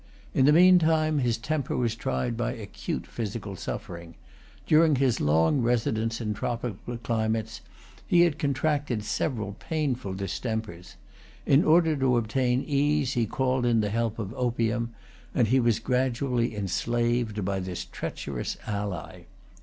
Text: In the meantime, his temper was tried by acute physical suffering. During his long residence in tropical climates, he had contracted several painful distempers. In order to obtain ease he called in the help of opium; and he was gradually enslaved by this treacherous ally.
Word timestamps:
In 0.33 0.45
the 0.47 0.51
meantime, 0.51 1.19
his 1.19 1.37
temper 1.37 1.77
was 1.77 1.93
tried 1.93 2.35
by 2.35 2.53
acute 2.53 3.05
physical 3.05 3.55
suffering. 3.55 4.15
During 4.65 4.95
his 4.95 5.21
long 5.21 5.61
residence 5.61 6.19
in 6.19 6.33
tropical 6.33 6.97
climates, 6.97 7.61
he 8.07 8.21
had 8.21 8.39
contracted 8.39 9.03
several 9.03 9.53
painful 9.59 10.15
distempers. 10.15 10.95
In 11.45 11.63
order 11.63 11.95
to 11.97 12.17
obtain 12.17 12.63
ease 12.63 13.13
he 13.13 13.27
called 13.27 13.63
in 13.63 13.81
the 13.81 13.91
help 13.91 14.17
of 14.17 14.33
opium; 14.33 14.89
and 15.35 15.49
he 15.49 15.59
was 15.59 15.77
gradually 15.77 16.55
enslaved 16.55 17.45
by 17.45 17.59
this 17.59 17.85
treacherous 17.85 18.57
ally. 18.65 19.25